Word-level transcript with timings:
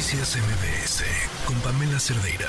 Noticias 0.00 0.34
MBS 0.34 1.44
con 1.46 1.60
Pamela 1.60 1.98
Cerdeira. 1.98 2.48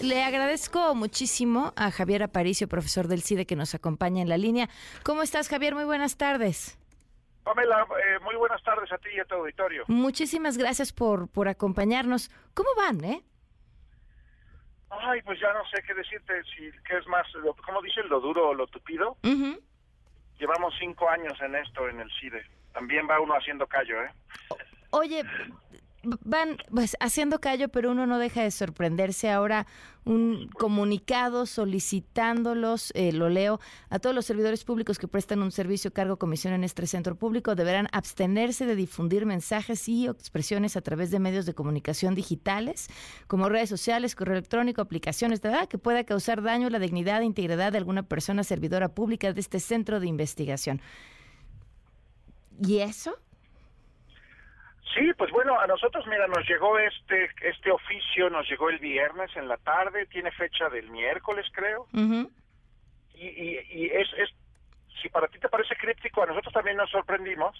Le 0.00 0.22
agradezco 0.22 0.94
muchísimo 0.94 1.72
a 1.74 1.90
Javier 1.90 2.22
Aparicio, 2.22 2.68
profesor 2.68 3.08
del 3.08 3.22
CIDE, 3.22 3.44
que 3.44 3.56
nos 3.56 3.74
acompaña 3.74 4.22
en 4.22 4.28
la 4.28 4.38
línea. 4.38 4.68
¿Cómo 5.02 5.24
estás, 5.24 5.48
Javier? 5.48 5.74
Muy 5.74 5.82
buenas 5.82 6.16
tardes. 6.16 6.78
Pamela, 7.42 7.82
eh, 7.82 8.20
muy 8.22 8.36
buenas 8.36 8.62
tardes 8.62 8.92
a 8.92 8.98
ti 8.98 9.08
y 9.16 9.18
a 9.18 9.24
tu 9.24 9.34
auditorio. 9.34 9.82
Muchísimas 9.88 10.56
gracias 10.56 10.92
por, 10.92 11.26
por 11.28 11.48
acompañarnos. 11.48 12.30
¿Cómo 12.54 12.68
van, 12.76 13.02
eh? 13.02 13.24
Ay, 14.90 15.20
pues 15.22 15.40
ya 15.40 15.52
no 15.54 15.64
sé 15.74 15.82
qué 15.84 15.92
decirte, 15.92 16.34
si 16.44 16.70
qué 16.86 16.98
es 16.98 17.06
más, 17.08 17.26
lo, 17.34 17.52
¿cómo 17.56 17.82
dicen? 17.82 18.08
¿Lo 18.08 18.20
duro 18.20 18.50
o 18.50 18.54
lo 18.54 18.68
tupido? 18.68 19.16
Llevamos 20.38 20.72
cinco 20.78 21.10
años 21.10 21.36
en 21.40 21.56
esto, 21.56 21.88
en 21.88 21.98
el 21.98 22.08
CIDE. 22.20 22.46
También 22.72 23.08
va 23.10 23.18
uno 23.18 23.34
haciendo 23.34 23.66
callo, 23.66 24.04
¿eh? 24.04 24.12
Oye, 24.90 25.24
van 26.24 26.58
pues 26.70 26.96
haciendo 27.00 27.40
callo, 27.40 27.68
pero 27.68 27.90
uno 27.90 28.06
no 28.06 28.18
deja 28.18 28.42
de 28.42 28.50
sorprenderse. 28.50 29.30
Ahora 29.30 29.66
un 30.04 30.48
comunicado 30.56 31.46
solicitándolos, 31.46 32.92
eh, 32.94 33.12
lo 33.12 33.28
leo, 33.28 33.58
a 33.90 33.98
todos 33.98 34.14
los 34.14 34.24
servidores 34.24 34.62
públicos 34.62 34.98
que 34.98 35.08
prestan 35.08 35.42
un 35.42 35.50
servicio, 35.50 35.92
cargo, 35.92 36.16
comisión 36.16 36.54
en 36.54 36.62
este 36.62 36.86
centro 36.86 37.16
público 37.16 37.56
deberán 37.56 37.88
abstenerse 37.90 38.66
de 38.66 38.76
difundir 38.76 39.26
mensajes 39.26 39.88
y 39.88 40.06
expresiones 40.06 40.76
a 40.76 40.80
través 40.80 41.10
de 41.10 41.18
medios 41.18 41.44
de 41.44 41.54
comunicación 41.54 42.14
digitales, 42.14 42.88
como 43.26 43.48
redes 43.48 43.68
sociales, 43.68 44.14
correo 44.14 44.34
electrónico, 44.34 44.80
aplicaciones, 44.80 45.40
que 45.68 45.78
pueda 45.78 46.04
causar 46.04 46.42
daño 46.42 46.68
a 46.68 46.70
la 46.70 46.78
dignidad 46.78 47.22
e 47.22 47.24
integridad 47.24 47.72
de 47.72 47.78
alguna 47.78 48.04
persona 48.04 48.44
servidora 48.44 48.94
pública 48.94 49.32
de 49.32 49.40
este 49.40 49.58
centro 49.58 49.98
de 49.98 50.06
investigación. 50.06 50.80
¿Y 52.60 52.78
eso? 52.78 53.16
Sí, 54.94 55.12
pues 55.18 55.30
bueno, 55.30 55.58
a 55.58 55.66
nosotros, 55.66 56.06
mira, 56.06 56.26
nos 56.28 56.46
llegó 56.48 56.78
este 56.78 57.30
este 57.42 57.70
oficio, 57.70 58.30
nos 58.30 58.48
llegó 58.48 58.70
el 58.70 58.78
viernes 58.78 59.30
en 59.36 59.48
la 59.48 59.56
tarde, 59.56 60.06
tiene 60.06 60.30
fecha 60.30 60.68
del 60.68 60.90
miércoles, 60.90 61.46
creo. 61.52 61.86
y, 63.14 63.26
y, 63.26 63.90
es, 63.92 64.08
es, 64.16 64.30
si 65.02 65.08
para 65.08 65.28
ti 65.28 65.38
te 65.38 65.48
parece 65.48 65.74
críptico, 65.76 66.22
a 66.22 66.26
nosotros 66.26 66.52
también 66.52 66.76
nos 66.76 66.90
sorprendimos, 66.90 67.56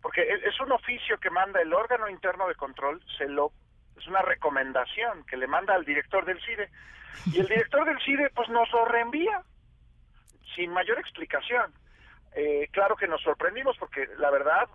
porque 0.00 0.22
es, 0.22 0.60
un 0.60 0.72
oficio 0.72 1.18
que 1.18 1.30
manda 1.30 1.60
el 1.60 1.72
órgano 1.72 2.08
interno 2.08 2.48
de 2.48 2.54
control, 2.54 3.02
se 3.16 3.28
lo 3.28 3.52
es 3.96 4.06
una 4.06 4.22
recomendación 4.22 5.24
que 5.26 5.36
le 5.36 5.46
manda 5.46 5.74
al 5.74 5.84
director 5.84 6.24
del 6.24 6.40
CIDE, 6.42 6.70
y 7.32 7.40
el 7.40 7.46
director 7.46 7.84
del 7.84 8.00
CIDE 8.00 8.30
pues 8.34 8.48
nos 8.48 8.70
lo 8.72 8.84
reenvía 8.84 9.42
sin 10.54 10.70
mayor 10.70 10.98
explicación. 10.98 11.72
Eh, 12.34 12.68
claro 12.72 12.96
que 12.96 13.06
nos 13.06 13.22
sorprendimos 13.22 13.76
porque 13.78 14.08
la 14.18 14.30
verdad 14.30 14.68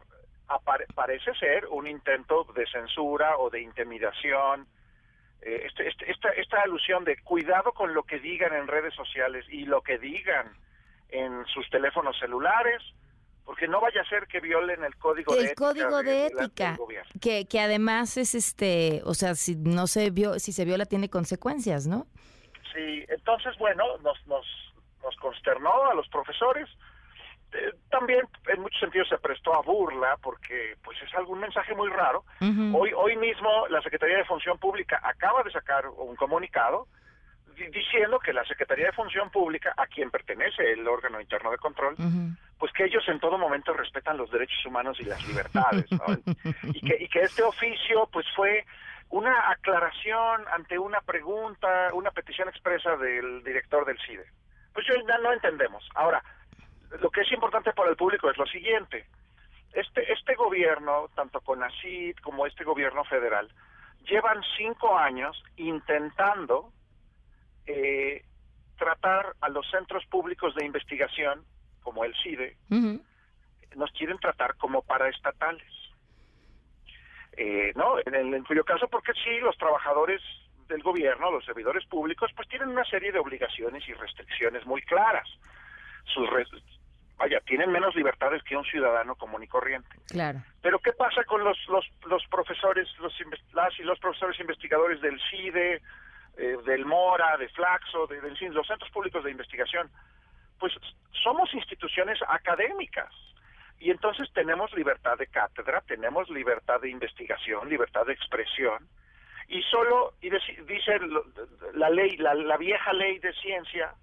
parece 0.95 1.33
ser 1.35 1.65
un 1.67 1.87
intento 1.87 2.45
de 2.55 2.65
censura 2.67 3.37
o 3.37 3.49
de 3.49 3.61
intimidación. 3.61 4.67
Eh, 5.41 5.63
este, 5.65 5.87
este, 5.87 6.11
esta, 6.11 6.29
esta 6.29 6.61
alusión 6.61 7.03
de 7.03 7.17
cuidado 7.21 7.73
con 7.73 7.93
lo 7.93 8.03
que 8.03 8.19
digan 8.19 8.53
en 8.53 8.67
redes 8.67 8.93
sociales 8.95 9.45
y 9.49 9.65
lo 9.65 9.81
que 9.81 9.97
digan 9.97 10.51
en 11.09 11.45
sus 11.47 11.69
teléfonos 11.69 12.17
celulares, 12.19 12.81
porque 13.45 13.67
no 13.67 13.79
vaya 13.79 14.01
a 14.01 14.09
ser 14.09 14.27
que 14.27 14.39
violen 14.39 14.83
el 14.83 14.95
código 14.97 15.33
de 15.33 15.45
ética. 15.45 15.51
El 15.51 15.55
código 15.55 16.03
de, 16.03 16.25
ética, 16.27 16.77
que, 17.21 17.45
que 17.45 17.59
además 17.59 18.17
es 18.17 18.35
este, 18.35 19.01
o 19.05 19.13
sea, 19.13 19.35
si 19.35 19.55
no 19.55 19.87
se 19.87 20.09
vio, 20.09 20.39
si 20.39 20.51
se 20.51 20.65
viola 20.65 20.85
tiene 20.85 21.09
consecuencias, 21.09 21.87
¿no? 21.87 22.07
Sí, 22.73 23.05
entonces 23.07 23.57
bueno, 23.57 23.97
nos, 23.99 24.25
nos, 24.27 24.45
nos 25.01 25.15
consternó 25.17 25.89
a 25.89 25.93
los 25.93 26.07
profesores, 26.09 26.67
eh, 27.53 27.73
también 27.89 28.21
en 28.47 28.61
muchos 28.61 28.79
sentidos 28.79 29.07
se 29.09 29.17
prestó 29.17 29.55
a 29.55 29.61
burla 29.61 30.17
porque 30.21 30.75
pues 30.83 30.97
es 31.01 31.13
algún 31.15 31.39
mensaje 31.39 31.73
muy 31.75 31.89
raro. 31.89 32.25
Hoy 32.73 32.91
hoy 32.95 33.15
mismo 33.15 33.67
la 33.69 33.81
Secretaría 33.81 34.17
de 34.17 34.25
Función 34.25 34.57
Pública 34.57 34.99
acaba 35.03 35.43
de 35.43 35.51
sacar 35.51 35.87
un 35.87 36.15
comunicado 36.15 36.87
diciendo 37.55 38.19
que 38.19 38.33
la 38.33 38.45
Secretaría 38.45 38.87
de 38.87 38.91
Función 38.91 39.31
Pública, 39.31 39.73
a 39.77 39.87
quien 39.87 40.11
pertenece 40.11 40.73
el 40.73 40.87
órgano 40.87 41.19
interno 41.19 41.49
de 41.49 41.57
control, 41.57 41.95
pues 42.59 42.71
que 42.73 42.85
ellos 42.85 43.03
en 43.07 43.19
todo 43.19 43.37
momento 43.37 43.73
respetan 43.73 44.17
los 44.17 44.29
derechos 44.29 44.63
humanos 44.65 44.99
y 44.99 45.05
las 45.05 45.25
libertades, 45.27 45.85
y, 46.63 46.81
que, 46.81 47.03
y 47.03 47.07
que 47.07 47.21
este 47.21 47.43
oficio 47.43 48.07
pues 48.11 48.27
fue 48.35 48.65
una 49.09 49.49
aclaración 49.49 50.43
ante 50.51 50.77
una 50.77 51.01
pregunta, 51.01 51.89
una 51.93 52.11
petición 52.11 52.47
expresa 52.49 52.95
del 52.97 53.43
director 53.43 53.85
del 53.85 53.97
CIDE. 54.05 54.25
Pues 54.73 54.85
yo 54.85 54.93
ya 55.07 55.17
no 55.17 55.33
entendemos. 55.33 55.87
Ahora, 55.95 56.23
lo 56.99 57.09
que 57.09 57.21
es 57.21 57.31
importante 57.31 57.73
para 57.73 57.89
el 57.89 57.95
público 57.95 58.29
es 58.29 58.37
lo 58.37 58.45
siguiente. 58.45 59.05
Este, 59.73 60.11
este 60.11 60.35
gobierno, 60.35 61.09
tanto 61.15 61.41
con 61.41 61.63
ACID 61.63 62.15
como 62.17 62.45
este 62.45 62.63
gobierno 62.63 63.03
federal, 63.05 63.49
llevan 64.05 64.41
cinco 64.57 64.97
años 64.97 65.41
intentando 65.57 66.71
eh, 67.65 68.23
tratar 68.77 69.33
a 69.41 69.49
los 69.49 69.69
centros 69.69 70.05
públicos 70.05 70.55
de 70.55 70.65
investigación, 70.65 71.43
como 71.83 72.03
el 72.03 72.15
CIDE, 72.21 72.57
nos 73.75 73.91
quieren 73.91 74.17
tratar 74.17 74.55
como 74.55 74.81
paraestatales. 74.81 75.71
Eh, 77.37 77.71
¿no? 77.75 77.97
En, 78.05 78.33
en, 78.33 78.43
cuyo 78.43 78.65
caso, 78.65 78.87
porque 78.87 79.13
sí, 79.13 79.39
los 79.41 79.55
trabajadores 79.57 80.21
del 80.67 80.81
gobierno, 80.81 81.31
los 81.31 81.45
servidores 81.45 81.85
públicos, 81.85 82.31
pues 82.35 82.47
tienen 82.47 82.69
una 82.69 82.83
serie 82.85 83.11
de 83.11 83.19
obligaciones 83.19 83.87
y 83.87 83.93
restricciones 83.93 84.65
muy 84.65 84.81
claras. 84.81 85.27
Sus, 86.05 86.27
vaya, 87.17 87.39
tienen 87.41 87.71
menos 87.71 87.95
libertades 87.95 88.43
que 88.43 88.55
un 88.55 88.63
ciudadano 88.65 89.15
común 89.15 89.43
y 89.43 89.47
corriente. 89.47 89.89
Claro. 90.07 90.41
Pero 90.61 90.79
¿qué 90.79 90.93
pasa 90.93 91.23
con 91.23 91.43
los, 91.43 91.57
los, 91.67 91.85
los 92.05 92.25
profesores, 92.27 92.87
los, 92.99 93.13
las 93.53 93.79
y 93.79 93.83
los 93.83 93.99
profesores 93.99 94.39
investigadores 94.39 95.01
del 95.01 95.19
CIDE, 95.29 95.81
eh, 96.37 96.57
del 96.65 96.85
MORA, 96.85 97.37
de 97.37 97.49
Flaxo, 97.49 98.07
de, 98.07 98.21
de, 98.21 98.49
los 98.49 98.67
centros 98.67 98.91
públicos 98.91 99.23
de 99.23 99.31
investigación? 99.31 99.89
Pues 100.59 100.73
somos 101.23 101.53
instituciones 101.53 102.19
académicas 102.27 103.13
y 103.79 103.91
entonces 103.91 104.31
tenemos 104.33 104.73
libertad 104.73 105.17
de 105.17 105.27
cátedra, 105.27 105.81
tenemos 105.81 106.29
libertad 106.29 106.81
de 106.81 106.89
investigación, 106.89 107.69
libertad 107.69 108.05
de 108.05 108.13
expresión 108.13 108.87
y 109.47 109.61
solo, 109.63 110.13
y 110.21 110.29
dice 110.29 110.99
la 111.73 111.89
ley, 111.89 112.17
la, 112.17 112.33
la 112.33 112.57
vieja 112.57 112.91
ley 112.93 113.17
de 113.19 113.33
ciencia, 113.33 113.93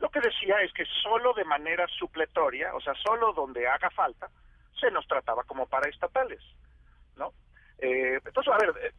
lo 0.00 0.08
que 0.08 0.20
decía 0.20 0.60
es 0.62 0.72
que 0.72 0.84
solo 1.02 1.34
de 1.34 1.44
manera 1.44 1.86
supletoria, 1.86 2.74
o 2.74 2.80
sea, 2.80 2.94
solo 2.94 3.32
donde 3.32 3.68
haga 3.68 3.90
falta, 3.90 4.28
se 4.78 4.90
nos 4.90 5.06
trataba 5.06 5.44
como 5.44 5.66
paraestatales, 5.66 6.42
¿no? 7.16 7.32
Eh, 7.78 8.18
entonces, 8.24 8.52
a 8.52 8.58
ver, 8.58 8.74
eh, 8.82 8.92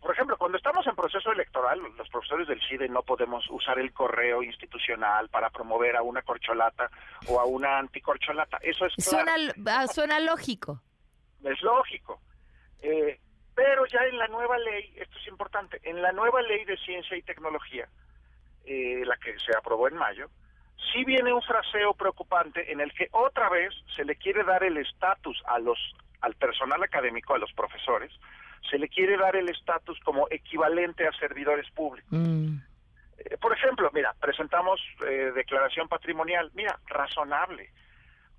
por 0.00 0.12
ejemplo, 0.12 0.36
cuando 0.36 0.58
estamos 0.58 0.86
en 0.86 0.94
proceso 0.94 1.32
electoral, 1.32 1.80
los 1.96 2.08
profesores 2.10 2.46
del 2.46 2.60
CIDE 2.68 2.90
no 2.90 3.02
podemos 3.02 3.42
usar 3.48 3.78
el 3.78 3.90
correo 3.94 4.42
institucional 4.42 5.30
para 5.30 5.48
promover 5.48 5.96
a 5.96 6.02
una 6.02 6.20
corcholata 6.20 6.90
o 7.28 7.40
a 7.40 7.46
una 7.46 7.78
anticorcholata. 7.78 8.58
Eso 8.58 8.84
es 8.84 8.92
suena, 8.98 9.34
ah, 9.66 9.86
suena 9.86 10.20
lógico. 10.20 10.82
Es 11.42 11.62
lógico. 11.62 12.20
Eh, 12.82 13.18
pero 13.54 13.86
ya 13.86 14.00
en 14.00 14.18
la 14.18 14.28
nueva 14.28 14.58
ley, 14.58 14.92
esto 14.96 15.18
es 15.18 15.26
importante, 15.26 15.80
en 15.84 16.02
la 16.02 16.12
nueva 16.12 16.42
ley 16.42 16.66
de 16.66 16.76
ciencia 16.76 17.16
y 17.16 17.22
tecnología, 17.22 17.88
eh, 18.66 19.02
la 19.04 19.16
que 19.16 19.38
se 19.38 19.56
aprobó 19.56 19.88
en 19.88 19.96
mayo, 19.96 20.28
sí 20.92 21.04
viene 21.04 21.32
un 21.32 21.42
fraseo 21.42 21.94
preocupante 21.94 22.70
en 22.72 22.80
el 22.80 22.92
que 22.92 23.08
otra 23.12 23.48
vez 23.48 23.72
se 23.94 24.04
le 24.04 24.16
quiere 24.16 24.44
dar 24.44 24.64
el 24.64 24.76
estatus 24.76 25.42
a 25.46 25.58
los 25.58 25.78
al 26.20 26.34
personal 26.36 26.82
académico, 26.82 27.34
a 27.34 27.38
los 27.38 27.52
profesores, 27.52 28.10
se 28.70 28.78
le 28.78 28.88
quiere 28.88 29.16
dar 29.18 29.36
el 29.36 29.48
estatus 29.50 30.00
como 30.00 30.26
equivalente 30.30 31.06
a 31.06 31.12
servidores 31.12 31.70
públicos. 31.70 32.10
Mm. 32.10 32.56
Eh, 33.18 33.36
por 33.38 33.52
ejemplo, 33.52 33.90
mira, 33.92 34.14
presentamos 34.20 34.80
eh, 35.06 35.32
declaración 35.34 35.86
patrimonial, 35.86 36.50
mira, 36.54 36.78
razonable, 36.86 37.70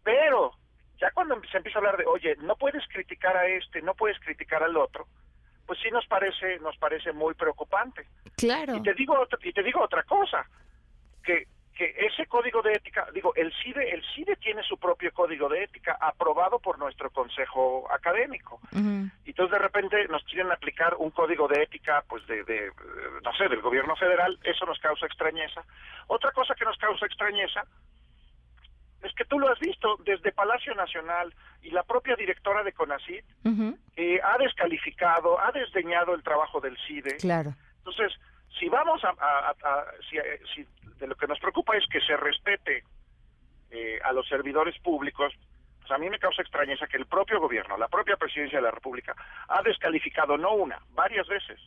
pero 0.04 0.54
ya 0.98 1.12
cuando 1.12 1.40
se 1.52 1.58
empieza 1.58 1.78
a 1.78 1.82
hablar 1.82 1.98
de, 1.98 2.06
oye, 2.06 2.36
no 2.38 2.56
puedes 2.56 2.84
criticar 2.88 3.38
a 3.38 3.48
este, 3.48 3.82
no 3.82 3.94
puedes 3.94 4.20
criticar 4.20 4.64
al 4.64 4.78
otro, 4.78 5.08
pues 5.66 5.80
sí 5.82 5.90
nos 5.92 6.06
parece 6.08 6.60
nos 6.60 6.78
parece 6.78 7.12
muy 7.12 7.34
preocupante. 7.34 8.08
Claro. 8.36 8.76
Y 8.76 8.84
te 8.84 8.94
digo 8.94 9.16
y 9.44 9.54
te 9.54 9.64
digo 9.64 9.82
otra 9.82 10.04
cosa, 10.04 10.46
que 11.24 11.48
que 11.76 11.94
ese 11.98 12.26
código 12.28 12.62
de 12.62 12.72
ética, 12.72 13.06
digo, 13.14 13.34
el 13.36 13.54
CIDE, 13.62 13.94
el 13.94 14.02
CIDE 14.16 14.38
tiene 14.38 14.64
su 14.64 14.78
propio 14.78 15.12
código 15.12 15.50
de 15.50 15.64
ética 15.66 15.98
aprobado 16.00 16.58
por 16.60 16.80
nuestro 16.80 17.10
consejo 17.10 17.86
académico. 17.92 18.62
Y 18.72 19.30
entonces 19.30 19.52
de 19.52 19.60
repente 19.60 20.08
nos 20.08 20.24
quieren 20.24 20.52
aplicar 20.52 20.96
un 20.98 21.12
código 21.12 21.50
de 21.50 21.64
ética, 21.64 22.04
pues 22.08 22.26
de, 22.28 22.46
de, 22.46 22.72
no 23.24 23.34
sé, 23.34 23.50
del 23.50 23.62
gobierno 23.62 23.96
federal, 23.98 24.40
eso 24.44 24.66
nos 24.66 24.80
causa 24.80 25.06
extrañeza. 25.06 25.64
Otra 26.08 26.32
cosa 26.32 26.56
que 26.56 26.64
nos 26.64 26.78
causa 26.78 27.06
extrañeza 27.06 27.66
tú 29.26 29.40
lo 29.40 29.50
has 29.50 29.60
visto 29.60 29.98
desde 30.04 30.32
Palacio 30.32 30.74
Nacional 30.76 31.34
y 31.62 31.72
la 31.72 31.84
propia 31.84 32.16
directora 32.16 32.64
de 32.64 32.74
CONACID 32.74 33.24
eh, 33.96 34.20
ha 34.24 34.38
descalificado, 34.38 35.40
ha 35.40 35.52
desdeñado 35.52 36.14
el 36.14 36.24
trabajo 36.24 36.60
del 36.60 36.78
CIDE. 36.88 37.18
Claro. 37.18 37.54
Entonces, 37.78 38.14
si 38.60 38.70
vamos 38.70 39.02
a, 39.04 39.56
eh, 40.12 40.40
si, 40.54 40.66
de 40.98 41.08
lo 41.08 41.16
que 41.16 41.28
nos 41.28 41.40
preocupa 41.40 41.76
es 41.76 41.86
que 41.88 42.02
se 42.02 42.16
respete 42.18 42.84
eh, 43.72 44.00
a 44.04 44.14
los 44.14 44.28
servidores 44.28 44.78
públicos, 44.80 45.34
Pues 45.80 45.92
a 45.92 45.98
mí 46.00 46.10
me 46.10 46.18
causa 46.18 46.42
extrañeza 46.42 46.88
que 46.88 46.98
el 46.98 47.06
propio 47.06 47.40
gobierno, 47.40 47.78
la 47.78 47.88
propia 47.88 48.18
presidencia 48.18 48.58
de 48.58 48.64
la 48.64 48.72
República, 48.72 49.16
ha 49.48 49.62
descalificado 49.62 50.36
no 50.36 50.54
una, 50.54 50.80
varias 50.96 51.28
veces 51.28 51.60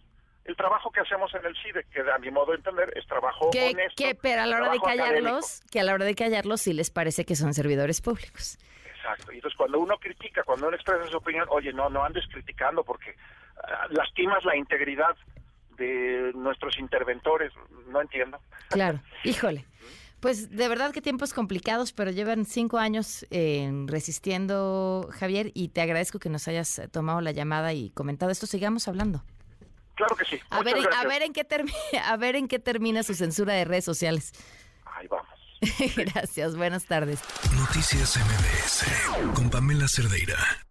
el 0.49 0.56
trabajo 0.56 0.91
que 0.91 1.00
hacemos 1.00 1.33
en 1.35 1.45
el 1.45 1.55
CIDE, 1.62 1.85
que 1.93 2.00
a 2.00 2.19
mi 2.19 2.31
modo 2.31 2.53
de 2.53 2.56
entender 2.56 2.91
es 2.97 3.06
trabajo 3.06 3.50
honesto. 3.50 3.95
Que, 3.97 4.15
pero 4.15 4.43
a 4.43 4.47
la 4.47 4.56
hora 4.56 4.73
de 4.73 4.81
callarlos, 4.81 5.61
que 5.71 5.81
a 5.81 5.85
la 5.85 5.93
hora 5.93 6.06
de 6.06 6.15
callarlos 6.15 6.62
sí 6.62 6.73
les 6.73 6.91
parece 6.91 7.27
que 7.27 7.37
son 7.37 7.53
servidores 7.53 8.00
públicos. 8.00 8.59
Exacto. 8.97 9.31
Y 9.31 9.37
entonces 9.37 9.56
cuando 9.59 9.79
uno 9.79 9.99
critica, 9.99 10.43
cuando 10.45 10.69
uno 10.69 10.77
expresa 10.77 11.06
su 11.06 11.19
opinión, 11.19 11.47
oye, 11.50 11.71
no, 11.75 11.91
no 11.91 12.03
andes 12.03 12.25
criticando 12.33 12.83
porque 12.83 13.15
ah, 13.62 13.89
lastimas 13.91 14.43
la 14.47 14.56
integridad 14.56 15.15
de 15.77 16.33
nuestros 16.35 16.79
interventores. 16.79 17.53
No 17.89 18.01
entiendo. 18.01 18.41
Claro, 18.71 19.01
híjole. 19.25 19.67
Pues 20.21 20.51
de 20.51 20.67
verdad 20.67 20.93
que 20.93 21.03
tiempos 21.03 21.35
complicados, 21.35 21.93
pero 21.93 22.11
llevan 22.11 22.47
cinco 22.47 22.79
años 22.79 23.27
eh, 23.31 23.71
resistiendo, 23.85 25.11
Javier, 25.12 25.53
y 25.53 25.69
te 25.69 25.83
agradezco 25.83 26.19
que 26.19 26.31
nos 26.31 26.49
hayas 26.49 26.81
tomado 26.91 27.21
la 27.21 27.33
llamada 27.33 27.75
y 27.75 27.91
comentado 27.91 28.33
esto. 28.33 28.47
Sigamos 28.47 28.89
hablando. 28.89 29.23
Claro 29.99 30.15
que 30.15 30.25
sí. 30.25 30.41
A 30.50 30.62
ver, 30.62 30.77
a 30.97 31.05
ver, 31.05 31.23
en 31.23 31.33
qué 31.33 31.45
a 32.05 32.17
ver 32.17 32.37
en 32.37 32.47
qué 32.47 32.61
termina 32.61 33.03
su 33.03 33.15
censura 33.15 33.53
de 33.55 33.65
redes 33.65 33.85
sociales. 33.85 34.33
Ahí 34.85 35.09
vamos. 35.09 35.27
Gracias, 35.97 36.56
buenas 36.56 36.87
tardes. 36.87 37.19
Noticias 37.56 38.17
MBS 38.17 39.35
con 39.35 39.50
Pamela 39.50 39.89
Cerdeira. 39.89 40.68